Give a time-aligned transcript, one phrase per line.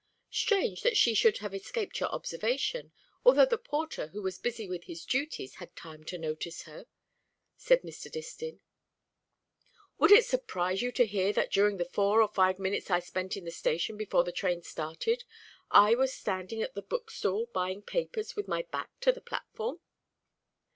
[0.31, 2.91] "Strange that she should have escaped your observation,
[3.23, 6.87] although the porter who was busy with his duties had time to notice her,"
[7.55, 8.09] said Mr.
[8.11, 8.61] Distin.
[9.99, 13.37] "Would it surprise you to hear that during the four or five minutes I spent
[13.37, 15.23] in the station before the train started
[15.69, 19.81] I was standing at the bookstall buying papers, with my back to the platform?"